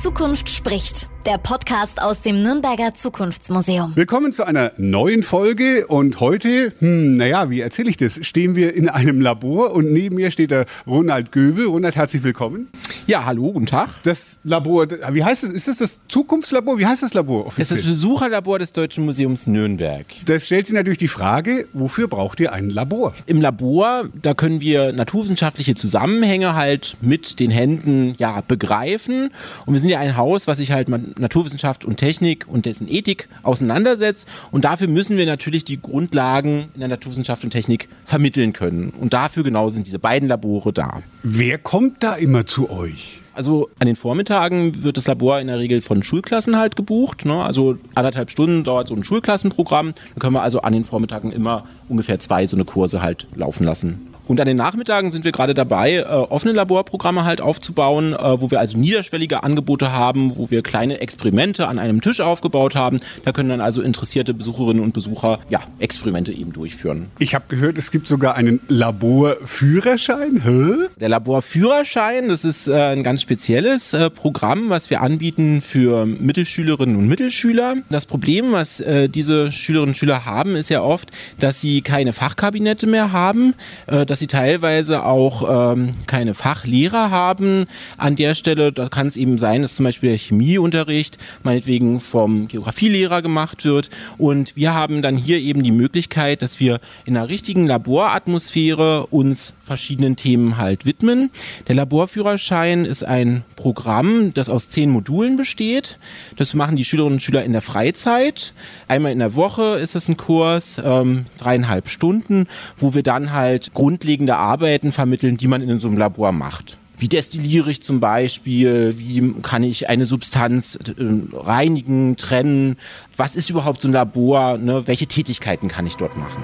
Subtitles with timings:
[0.00, 1.08] Zukunft spricht.
[1.26, 3.92] Der Podcast aus dem Nürnberger Zukunftsmuseum.
[3.96, 8.20] Willkommen zu einer neuen Folge und heute, hm, naja, wie erzähle ich das?
[8.26, 11.64] Stehen wir in einem Labor und neben mir steht der Ronald Göbel.
[11.64, 12.68] Ronald, herzlich willkommen.
[13.06, 13.88] Ja, hallo, guten Tag.
[14.02, 15.50] Das Labor, wie heißt es?
[15.52, 16.78] Ist das das Zukunftslabor?
[16.78, 17.46] Wie heißt das Labor?
[17.56, 20.04] Das ist das Besucherlabor des Deutschen Museums Nürnberg.
[20.26, 23.14] Das stellt sich natürlich die Frage, wofür braucht ihr ein Labor?
[23.24, 29.30] Im Labor, da können wir naturwissenschaftliche Zusammenhänge halt mit den Händen ja begreifen
[29.64, 33.28] und wir sind ja ein Haus, was sich halt Naturwissenschaft und Technik und dessen Ethik
[33.42, 34.28] auseinandersetzt.
[34.50, 38.90] Und dafür müssen wir natürlich die Grundlagen in der Naturwissenschaft und Technik vermitteln können.
[38.90, 41.02] Und dafür genau sind diese beiden Labore da.
[41.22, 43.20] Wer kommt da immer zu euch?
[43.34, 47.24] Also an den Vormittagen wird das Labor in der Regel von Schulklassen halt gebucht.
[47.24, 47.42] Ne?
[47.42, 49.92] Also anderthalb Stunden dauert so ein Schulklassenprogramm.
[50.14, 53.64] Da können wir also an den Vormittagen immer ungefähr zwei so eine Kurse halt laufen
[53.64, 54.13] lassen.
[54.26, 58.50] Und an den Nachmittagen sind wir gerade dabei, äh, offene Laborprogramme halt aufzubauen, äh, wo
[58.50, 63.00] wir also niederschwellige Angebote haben, wo wir kleine Experimente an einem Tisch aufgebaut haben.
[63.24, 67.08] Da können dann also interessierte Besucherinnen und Besucher ja Experimente eben durchführen.
[67.18, 70.42] Ich habe gehört, es gibt sogar einen Laborführerschein.
[70.42, 70.88] Hä?
[70.98, 76.96] Der Laborführerschein, das ist äh, ein ganz spezielles äh, Programm, was wir anbieten für Mittelschülerinnen
[76.96, 77.76] und Mittelschüler.
[77.90, 82.12] Das Problem, was äh, diese Schülerinnen und Schüler haben, ist ja oft, dass sie keine
[82.12, 83.54] Fachkabinette mehr haben.
[83.86, 87.64] Äh, dass sie teilweise auch ähm, keine Fachlehrer haben.
[87.96, 92.46] An der Stelle, da kann es eben sein, dass zum Beispiel der Chemieunterricht meinetwegen vom
[92.46, 93.90] Geografielehrer gemacht wird.
[94.16, 99.54] Und wir haben dann hier eben die Möglichkeit, dass wir in einer richtigen Laboratmosphäre uns
[99.64, 101.30] verschiedenen Themen halt widmen.
[101.66, 105.98] Der Laborführerschein ist ein Programm, das aus zehn Modulen besteht.
[106.36, 108.52] Das machen die Schülerinnen und Schüler in der Freizeit.
[108.86, 113.74] Einmal in der Woche ist das ein Kurs, ähm, dreieinhalb Stunden, wo wir dann halt
[113.74, 116.76] Grund grundlegende Arbeiten vermitteln, die man in so einem Labor macht.
[116.98, 118.94] Wie destilliere ich zum Beispiel?
[118.98, 120.92] Wie kann ich eine Substanz äh,
[121.32, 122.76] reinigen, trennen?
[123.16, 124.58] Was ist überhaupt so ein Labor?
[124.58, 124.86] Ne?
[124.86, 126.42] Welche Tätigkeiten kann ich dort machen?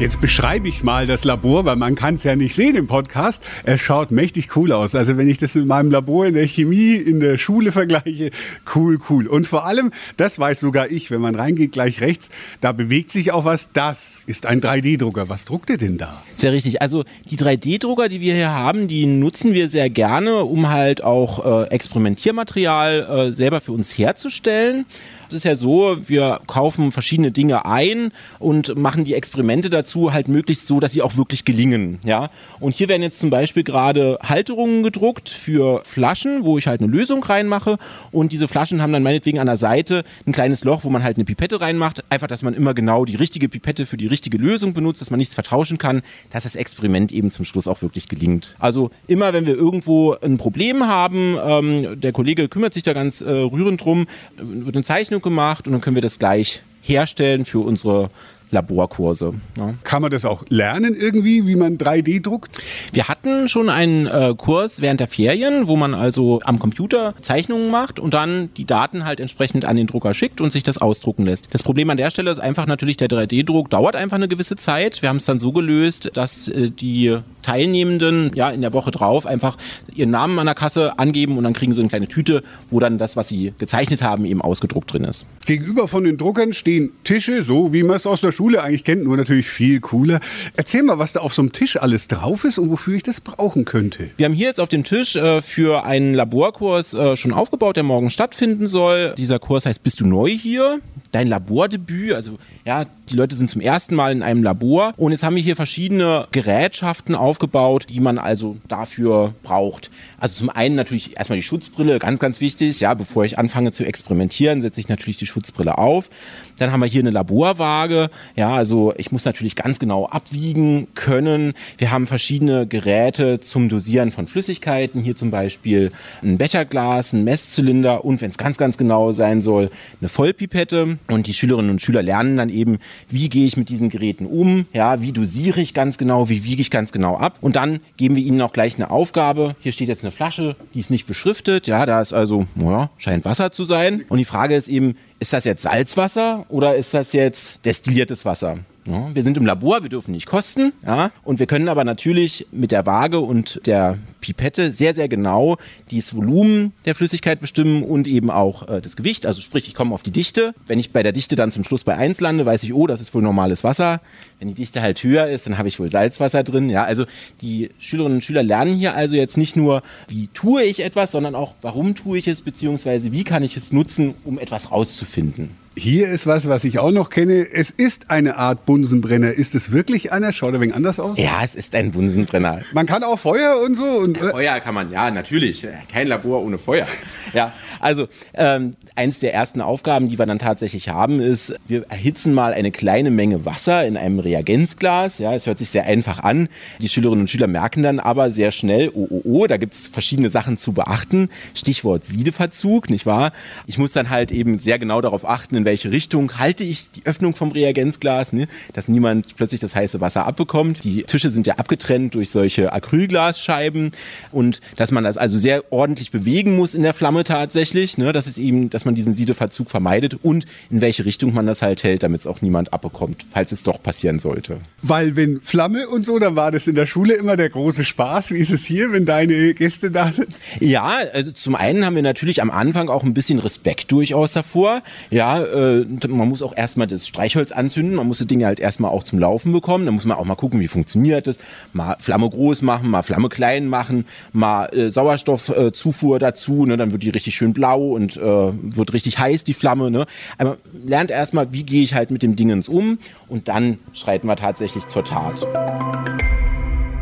[0.00, 3.42] Jetzt beschreibe ich mal das Labor, weil man kann es ja nicht sehen im Podcast.
[3.64, 4.94] Es schaut mächtig cool aus.
[4.94, 8.30] Also wenn ich das in meinem Labor in der Chemie in der Schule vergleiche,
[8.74, 9.26] cool, cool.
[9.26, 12.30] Und vor allem, das weiß sogar ich, wenn man reingeht, gleich rechts,
[12.62, 13.68] da bewegt sich auch was.
[13.74, 15.28] Das ist ein 3D-Drucker.
[15.28, 16.22] Was druckt ihr denn da?
[16.40, 16.80] Sehr richtig.
[16.80, 21.64] Also die 3D-Drucker, die wir hier haben, die nutzen wir sehr gerne, um halt auch
[21.64, 24.86] äh, Experimentiermaterial äh, selber für uns herzustellen.
[25.30, 30.26] Es ist ja so, wir kaufen verschiedene Dinge ein und machen die Experimente dazu halt
[30.26, 32.00] möglichst so, dass sie auch wirklich gelingen.
[32.04, 32.30] Ja?
[32.58, 36.90] Und hier werden jetzt zum Beispiel gerade Halterungen gedruckt für Flaschen, wo ich halt eine
[36.90, 37.78] Lösung reinmache
[38.10, 41.16] und diese Flaschen haben dann meinetwegen an der Seite ein kleines Loch, wo man halt
[41.16, 42.02] eine Pipette reinmacht.
[42.10, 45.18] Einfach, dass man immer genau die richtige Pipette für die richtige Lösung benutzt, dass man
[45.18, 48.56] nichts vertauschen kann, dass das Experiment eben zum Schluss auch wirklich gelingt.
[48.58, 53.20] Also immer, wenn wir irgendwo ein Problem haben, ähm, der Kollege kümmert sich da ganz
[53.20, 57.60] äh, rührend drum, wird eine Zeichnung gemacht und dann können wir das gleich herstellen für
[57.60, 58.10] unsere
[58.50, 59.34] Laborkurse.
[59.56, 59.74] Ja.
[59.84, 62.60] Kann man das auch lernen irgendwie, wie man 3D druckt?
[62.92, 67.70] Wir hatten schon einen äh, Kurs während der Ferien, wo man also am Computer Zeichnungen
[67.70, 71.24] macht und dann die Daten halt entsprechend an den Drucker schickt und sich das ausdrucken
[71.24, 71.48] lässt.
[71.52, 75.02] Das Problem an der Stelle ist einfach natürlich, der 3D-Druck dauert einfach eine gewisse Zeit.
[75.02, 79.26] Wir haben es dann so gelöst, dass äh, die Teilnehmenden ja in der Woche drauf
[79.26, 79.56] einfach
[79.94, 82.98] ihren Namen an der Kasse angeben und dann kriegen sie eine kleine Tüte, wo dann
[82.98, 85.26] das, was sie gezeichnet haben, eben ausgedruckt drin ist.
[85.46, 89.04] Gegenüber von den Druckern stehen Tische, so wie man es aus der Schule eigentlich kennt,
[89.04, 90.20] nur natürlich viel cooler.
[90.56, 93.20] Erzähl mal, was da auf so einem Tisch alles drauf ist und wofür ich das
[93.20, 94.10] brauchen könnte.
[94.16, 97.82] Wir haben hier jetzt auf dem Tisch äh, für einen Laborkurs äh, schon aufgebaut, der
[97.82, 99.14] morgen stattfinden soll.
[99.16, 100.80] Dieser Kurs heißt Bist du neu hier?
[101.12, 102.12] Dein Labordebüt.
[102.12, 105.42] Also ja, die Leute sind zum ersten Mal in einem Labor und jetzt haben wir
[105.42, 109.90] hier verschiedene Gerätschaften aufgebaut, die man also dafür braucht.
[110.20, 112.80] Also zum einen natürlich erstmal die Schutzbrille, ganz, ganz wichtig.
[112.80, 116.10] Ja, bevor ich anfange zu experimentieren, setze ich natürlich die Schutzbrille auf.
[116.58, 118.10] Dann haben wir hier eine Laborwaage.
[118.36, 121.54] Ja, also ich muss natürlich ganz genau abwiegen können.
[121.78, 125.00] Wir haben verschiedene Geräte zum Dosieren von Flüssigkeiten.
[125.00, 125.90] Hier zum Beispiel
[126.22, 129.70] ein Becherglas, ein Messzylinder und wenn es ganz, ganz genau sein soll,
[130.00, 130.98] eine Vollpipette.
[131.08, 134.66] Und die Schülerinnen und Schüler lernen dann eben, wie gehe ich mit diesen Geräten um,
[134.72, 137.38] ja, wie dosiere ich ganz genau, wie wiege ich ganz genau ab.
[137.40, 139.56] Und dann geben wir ihnen auch gleich eine Aufgabe.
[139.60, 141.66] Hier steht jetzt eine Flasche, die ist nicht beschriftet.
[141.66, 144.04] Ja, da ist also, naja, scheint Wasser zu sein.
[144.08, 148.60] Und die Frage ist eben, ist das jetzt Salzwasser oder ist das jetzt destilliertes Wasser?
[148.90, 150.72] Ja, wir sind im Labor, wir dürfen nicht kosten.
[150.84, 155.58] Ja, und wir können aber natürlich mit der Waage und der Pipette sehr, sehr genau
[155.90, 159.26] dieses Volumen der Flüssigkeit bestimmen und eben auch äh, das Gewicht.
[159.26, 160.54] Also sprich, ich komme auf die Dichte.
[160.66, 163.00] Wenn ich bei der Dichte dann zum Schluss bei 1 lande, weiß ich, oh, das
[163.00, 164.00] ist wohl normales Wasser.
[164.40, 166.68] Wenn die Dichte halt höher ist, dann habe ich wohl Salzwasser drin.
[166.68, 167.04] Ja, also
[167.40, 171.34] die Schülerinnen und Schüler lernen hier also jetzt nicht nur, wie tue ich etwas, sondern
[171.34, 175.50] auch, warum tue ich es, beziehungsweise wie kann ich es nutzen, um etwas rauszufinden.
[175.76, 177.46] Hier ist was, was ich auch noch kenne.
[177.52, 179.30] Es ist eine Art Bunsenbrenner.
[179.30, 180.32] Ist es wirklich einer?
[180.32, 181.16] Schaut ein wenig anders aus?
[181.16, 182.62] Ja, es ist ein Bunsenbrenner.
[182.72, 183.84] Man kann auch Feuer und so.
[183.84, 185.64] Und, ja, Feuer kann man, ja, natürlich.
[185.92, 186.86] Kein Labor ohne Feuer.
[187.32, 192.34] Ja, also ähm, eins der ersten Aufgaben, die wir dann tatsächlich haben, ist, wir erhitzen
[192.34, 195.18] mal eine kleine Menge Wasser in einem Reagenzglas.
[195.18, 196.48] Ja, es hört sich sehr einfach an.
[196.80, 199.86] Die Schülerinnen und Schüler merken dann aber sehr schnell, oh, oh, oh, da gibt es
[199.86, 201.28] verschiedene Sachen zu beachten.
[201.54, 203.32] Stichwort Siedeverzug, nicht wahr?
[203.66, 207.04] Ich muss dann halt eben sehr genau darauf achten, in welche Richtung halte ich die
[207.04, 208.48] Öffnung vom Reagenzglas, ne?
[208.72, 210.84] dass niemand plötzlich das heiße Wasser abbekommt.
[210.84, 213.92] Die Tische sind ja abgetrennt durch solche Acrylglasscheiben
[214.32, 218.12] und dass man das also sehr ordentlich bewegen muss in der Flamme tatsächlich, ne?
[218.12, 221.82] dass es eben, dass man diesen Siedeverzug vermeidet und in welche Richtung man das halt
[221.82, 224.58] hält, damit es auch niemand abbekommt, falls es doch passieren sollte.
[224.80, 228.30] Weil wenn Flamme und so, dann war das in der Schule immer der große Spaß.
[228.30, 230.28] Wie ist es hier, wenn deine Gäste da sind?
[230.58, 234.82] Ja, also zum einen haben wir natürlich am Anfang auch ein bisschen Respekt durchaus davor.
[235.10, 238.90] Ja, äh, man muss auch erstmal das Streichholz anzünden, man muss die Dinge halt erstmal
[238.90, 241.38] auch zum Laufen bekommen, dann muss man auch mal gucken, wie funktioniert das,
[241.72, 246.92] mal Flamme groß machen, mal Flamme klein machen, mal äh, Sauerstoffzufuhr äh, dazu, ne, dann
[246.92, 249.90] wird die richtig schön blau und äh, wird richtig heiß, die Flamme.
[249.90, 250.06] Ne.
[250.38, 252.98] Aber lernt erstmal, wie gehe ich halt mit dem Dingens um
[253.28, 255.46] und dann schreiten wir tatsächlich zur Tat.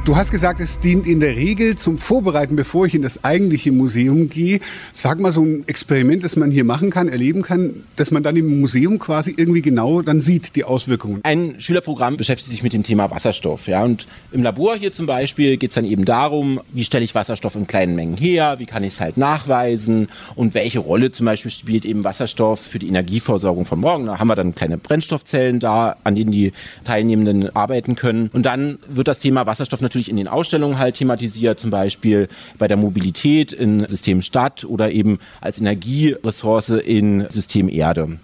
[0.05, 3.73] Du hast gesagt, es dient in der Regel zum Vorbereiten, bevor ich in das eigentliche
[3.73, 4.61] Museum gehe.
[4.95, 8.35] Sag mal so ein Experiment, das man hier machen kann, erleben kann, dass man dann
[8.37, 11.21] im Museum quasi irgendwie genau dann sieht, die Auswirkungen.
[11.25, 13.67] Ein Schülerprogramm beschäftigt sich mit dem Thema Wasserstoff.
[13.67, 17.15] Ja, und im Labor hier zum Beispiel geht es dann eben darum, wie stelle ich
[17.15, 21.27] Wasserstoff in kleinen Mengen her, wie kann ich es halt nachweisen und welche Rolle zum
[21.27, 24.06] Beispiel spielt eben Wasserstoff für die Energieversorgung von morgen.
[24.06, 26.53] Da haben wir dann kleine Brennstoffzellen da, an denen die
[26.85, 28.31] Teilnehmenden arbeiten können.
[28.33, 32.29] Und dann wird das Thema Wasserstoff natürlich natürlich in den Ausstellungen halt thematisiert, zum Beispiel
[32.56, 38.19] bei der Mobilität in System Stadt oder eben als Energieressource in System Erde.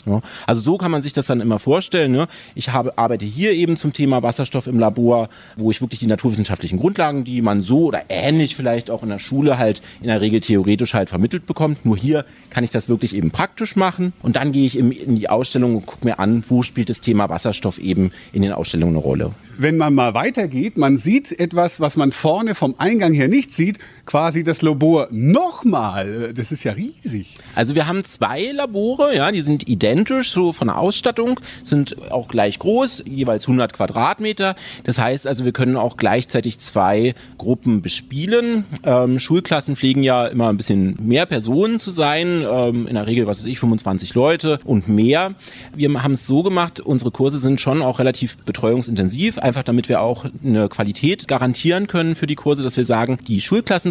[0.46, 2.12] Also so kann man sich das dann immer vorstellen.
[2.12, 2.28] Ne?
[2.54, 6.78] Ich habe, arbeite hier eben zum Thema Wasserstoff im Labor, wo ich wirklich die naturwissenschaftlichen
[6.78, 10.40] Grundlagen, die man so oder ähnlich vielleicht auch in der Schule halt in der Regel
[10.40, 11.84] theoretisch halt vermittelt bekommt.
[11.84, 15.28] Nur hier kann ich das wirklich eben praktisch machen und dann gehe ich in die
[15.28, 19.04] Ausstellung und gucke mir an, wo spielt das Thema Wasserstoff eben in den Ausstellungen eine
[19.04, 23.54] Rolle wenn man mal weitergeht, man sieht etwas, was man vorne vom Eingang her nicht
[23.54, 26.32] sieht, quasi das Labor nochmal.
[26.34, 27.36] Das ist ja riesig.
[27.54, 32.28] Also wir haben zwei Labore, ja, die sind identisch, so von der Ausstattung, sind auch
[32.28, 34.56] gleich groß, jeweils 100 Quadratmeter.
[34.84, 38.66] Das heißt also, wir können auch gleichzeitig zwei Gruppen bespielen.
[38.82, 43.26] Ähm, Schulklassen pflegen ja immer ein bisschen mehr Personen zu sein, ähm, in der Regel,
[43.26, 45.34] was weiß ich, 25 Leute und mehr.
[45.74, 50.00] Wir haben es so gemacht, unsere Kurse sind schon auch relativ betreuungsintensiv einfach damit wir
[50.00, 53.40] auch eine Qualität garantieren können für die Kurse, dass wir sagen, die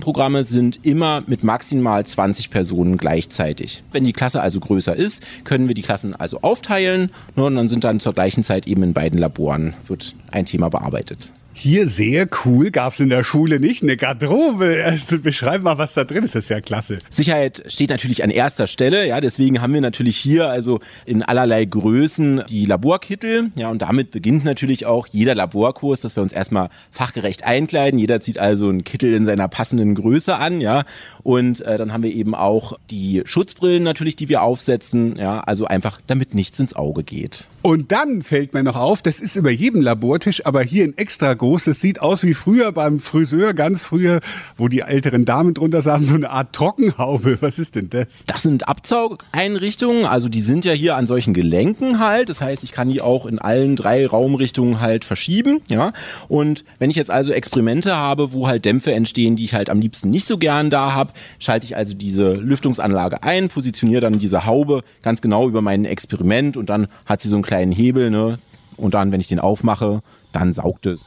[0.03, 3.83] Schulklassenprogramme sind immer mit maximal 20 Personen gleichzeitig.
[3.93, 7.69] Wenn die Klasse also größer ist, können wir die Klassen also aufteilen ne, und dann
[7.69, 11.31] sind dann zur gleichen Zeit eben in beiden Laboren wird ein Thema bearbeitet.
[11.55, 13.83] Hier sehr cool, gab es in der Schule nicht.
[13.83, 14.73] Eine Garderobe.
[14.73, 16.33] Erst beschreib mal, was da drin ist.
[16.33, 16.97] Das ist ja klasse.
[17.11, 19.07] Sicherheit steht natürlich an erster Stelle.
[19.07, 23.51] Ja, deswegen haben wir natürlich hier also in allerlei Größen die Laborkittel.
[23.55, 27.99] Ja, und damit beginnt natürlich auch jeder Laborkurs, dass wir uns erstmal fachgerecht einkleiden.
[27.99, 30.61] Jeder zieht also einen Kittel in seiner passenden Größe an.
[30.61, 30.85] Ja,
[31.23, 35.17] und äh, dann haben wir eben auch die Schutzbrillen natürlich, die wir aufsetzen.
[35.17, 37.47] Ja, also einfach, damit nichts ins Auge geht.
[37.61, 41.33] Und dann fällt mir noch auf, das ist über jedem Labortisch, aber hier in extra
[41.33, 41.65] groß.
[41.65, 44.19] Das sieht aus wie früher beim Friseur, ganz früher,
[44.57, 47.37] wo die älteren Damen drunter saßen, so eine Art Trockenhaube.
[47.41, 48.25] Was ist denn das?
[48.27, 52.29] Das sind Abzaugeinrichtungen, also die sind ja hier an solchen Gelenken halt.
[52.29, 55.93] Das heißt, ich kann die auch in allen drei Raumrichtungen halt verschieben, ja.
[56.27, 59.79] Und wenn ich jetzt also Experimente habe, wo halt Dämpfe entstehen, die ich halt am
[59.83, 64.45] liebsten nicht so gern da habe, schalte ich also diese Lüftungsanlage ein, positioniere dann diese
[64.45, 68.39] Haube ganz genau über mein Experiment und dann hat sie so einen kleinen Hebel, ne?
[68.75, 71.05] Und dann, wenn ich den aufmache, dann saugt es.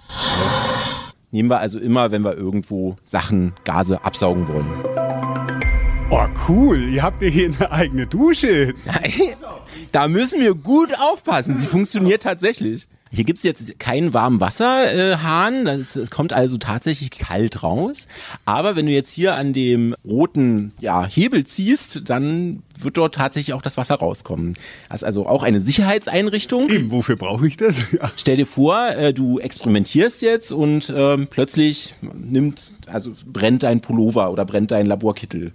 [1.33, 4.66] Nehmen wir also immer, wenn wir irgendwo Sachen, Gase absaugen wollen.
[6.11, 6.88] Oh, cool.
[6.88, 8.75] Ihr habt ja hier eine eigene Dusche.
[9.92, 11.56] da müssen wir gut aufpassen.
[11.56, 12.87] Sie funktioniert tatsächlich.
[13.10, 18.08] Hier gibt es jetzt keinen warmen Wasserhahn, äh, es kommt also tatsächlich kalt raus.
[18.44, 23.54] Aber wenn du jetzt hier an dem roten ja, Hebel ziehst, dann wird dort tatsächlich
[23.54, 24.54] auch das Wasser rauskommen.
[24.88, 26.68] Das ist also auch eine Sicherheitseinrichtung.
[26.68, 27.76] Eben, wofür brauche ich das?
[27.97, 28.11] Ja.
[28.16, 34.30] Stell dir vor, äh, du experimentierst jetzt und ähm, plötzlich nimmt, also brennt dein Pullover
[34.30, 35.52] oder brennt dein Laborkittel.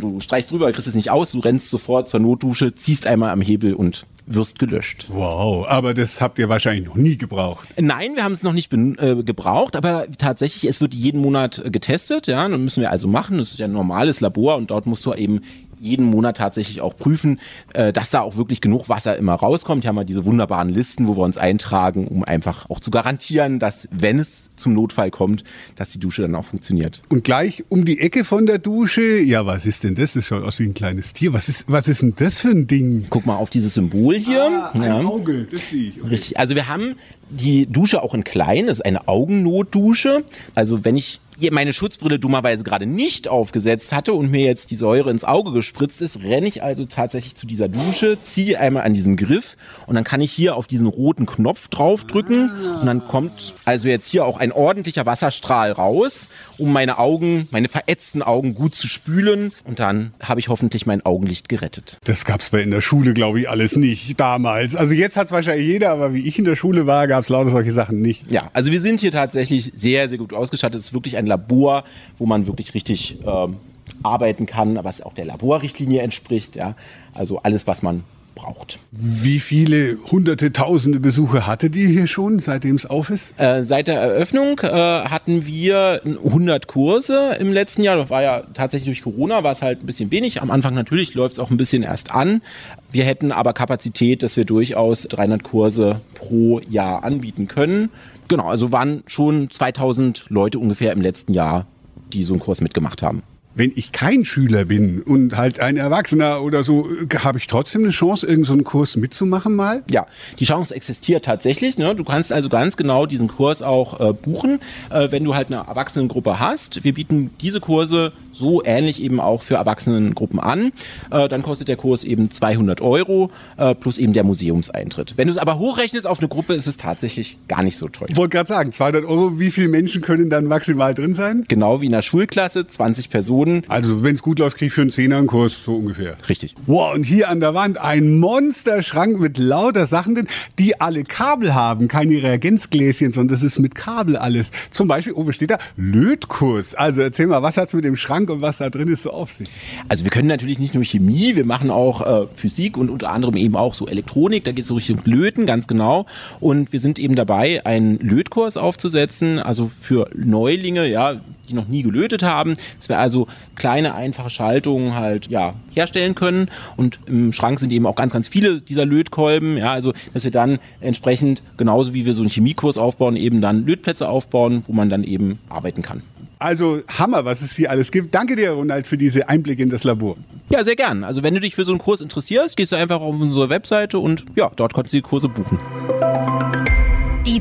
[0.00, 3.40] Du streichst drüber, kriegst es nicht aus, du rennst sofort zur Notdusche, ziehst einmal am
[3.40, 5.06] Hebel und wirst gelöscht.
[5.08, 7.68] Wow, aber das habt ihr wahrscheinlich noch nie gebraucht.
[7.78, 11.70] Nein, wir haben es noch nicht äh, gebraucht, aber tatsächlich, es wird jeden Monat äh,
[11.70, 14.86] getestet, ja, dann müssen wir also machen, das ist ja ein normales Labor und dort
[14.86, 15.42] musst du eben
[15.80, 17.40] jeden Monat tatsächlich auch prüfen,
[17.72, 19.82] äh, dass da auch wirklich genug Wasser immer rauskommt.
[19.82, 23.58] Hier haben wir diese wunderbaren Listen, wo wir uns eintragen, um einfach auch zu garantieren,
[23.58, 25.44] dass, wenn es zum Notfall kommt,
[25.76, 27.02] dass die Dusche dann auch funktioniert.
[27.08, 30.12] Und gleich um die Ecke von der Dusche, ja, was ist denn das?
[30.12, 31.32] Das schaut aus wie ein kleines Tier.
[31.32, 33.06] Was ist, was ist denn das für ein Ding?
[33.08, 34.44] Guck mal auf dieses Symbol hier.
[34.44, 35.00] Ah, ein ja.
[35.00, 36.00] Auge, das sehe ich.
[36.00, 36.08] Okay.
[36.08, 36.38] Richtig.
[36.38, 36.96] Also wir haben
[37.30, 40.24] die Dusche auch in klein, das ist eine Augennotdusche.
[40.54, 41.20] Also wenn ich
[41.50, 46.02] meine Schutzbrille dummerweise gerade nicht aufgesetzt hatte und mir jetzt die Säure ins Auge gespritzt
[46.02, 49.56] ist, renne ich also tatsächlich zu dieser Dusche, ziehe einmal an diesen Griff
[49.86, 54.10] und dann kann ich hier auf diesen roten Knopf draufdrücken und dann kommt also jetzt
[54.10, 56.28] hier auch ein ordentlicher Wasserstrahl raus,
[56.58, 61.04] um meine Augen, meine verätzten Augen gut zu spülen und dann habe ich hoffentlich mein
[61.06, 61.98] Augenlicht gerettet.
[62.04, 64.76] Das gab es bei in der Schule, glaube ich, alles nicht damals.
[64.76, 67.28] Also jetzt hat es wahrscheinlich jeder, aber wie ich in der Schule war, gab es
[67.28, 68.30] lauter solche Sachen nicht.
[68.30, 70.80] Ja, also wir sind hier tatsächlich sehr, sehr gut ausgestattet.
[70.80, 71.84] Es ist wirklich ein Labor,
[72.18, 73.56] wo man wirklich richtig ähm,
[74.02, 76.56] arbeiten kann, was auch der Laborrichtlinie entspricht.
[76.56, 76.74] Ja?
[77.14, 78.78] Also alles, was man braucht.
[78.90, 83.38] Wie viele hunderte, tausende Besucher hattet ihr hier schon, seitdem es auf ist?
[83.40, 87.96] Äh, seit der Eröffnung äh, hatten wir 100 Kurse im letzten Jahr.
[87.96, 90.42] Das war ja tatsächlich durch Corona, war es halt ein bisschen wenig.
[90.42, 92.42] Am Anfang natürlich läuft es auch ein bisschen erst an.
[92.90, 97.90] Wir hätten aber Kapazität, dass wir durchaus 300 Kurse pro Jahr anbieten können.
[98.28, 101.66] Genau, also waren schon 2000 Leute ungefähr im letzten Jahr,
[102.12, 103.22] die so einen Kurs mitgemacht haben
[103.60, 106.88] wenn ich kein Schüler bin und halt ein Erwachsener oder so,
[107.18, 109.82] habe ich trotzdem eine Chance, irgendeinen so Kurs mitzumachen mal?
[109.90, 110.06] Ja,
[110.38, 111.76] die Chance existiert tatsächlich.
[111.76, 111.94] Ne?
[111.94, 115.66] Du kannst also ganz genau diesen Kurs auch äh, buchen, äh, wenn du halt eine
[115.68, 116.84] Erwachsenengruppe hast.
[116.84, 120.72] Wir bieten diese Kurse so ähnlich eben auch für Erwachsenengruppen an.
[121.10, 125.14] Äh, dann kostet der Kurs eben 200 Euro äh, plus eben der Museumseintritt.
[125.16, 128.08] Wenn du es aber hochrechnest auf eine Gruppe, ist es tatsächlich gar nicht so teuer.
[128.08, 131.44] Ich wollte gerade sagen, 200 Euro, wie viele Menschen können dann maximal drin sein?
[131.48, 133.62] Genau wie in der Schulklasse, 20 Personen.
[133.68, 136.16] Also wenn es gut läuft, kriege ich für einen Zehner einen Kurs, so ungefähr.
[136.28, 136.54] Richtig.
[136.66, 141.54] Wow, und hier an der Wand ein Monsterschrank mit lauter Sachen drin, die alle Kabel
[141.54, 144.50] haben, keine Reagenzgläschen, sondern das ist mit Kabel alles.
[144.70, 145.58] Zum Beispiel, oh, was steht da?
[145.76, 146.74] Lötkurs.
[146.74, 149.32] Also erzähl mal, was hat's mit dem Schrank und was da drin ist so auf
[149.32, 149.48] sich?
[149.88, 153.36] Also wir können natürlich nicht nur Chemie, wir machen auch äh, Physik und unter anderem
[153.36, 156.06] eben auch so Elektronik, da geht es so Richtung Löten, ganz genau.
[156.38, 161.20] Und wir sind eben dabei, einen Lötkurs aufzusetzen, also für Neulinge, ja,
[161.50, 163.26] die noch nie gelötet haben, dass wir also
[163.56, 166.48] kleine, einfache Schaltungen halt ja, herstellen können.
[166.76, 170.30] Und im Schrank sind eben auch ganz, ganz viele dieser Lötkolben, ja, also dass wir
[170.30, 174.88] dann entsprechend, genauso wie wir so einen Chemiekurs aufbauen, eben dann Lötplätze aufbauen, wo man
[174.88, 176.02] dann eben arbeiten kann.
[176.38, 178.14] Also Hammer, was es hier alles gibt.
[178.14, 180.16] Danke dir, Ronald, für diese Einblicke in das Labor.
[180.48, 181.04] Ja, sehr gern.
[181.04, 183.98] Also wenn du dich für so einen Kurs interessierst, gehst du einfach auf unsere Webseite
[183.98, 185.58] und ja, dort kannst du die Kurse buchen.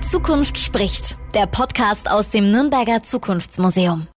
[0.02, 1.18] Die Zukunft spricht.
[1.34, 4.08] Der Podcast aus dem Nürnberger Zukunftsmuseum.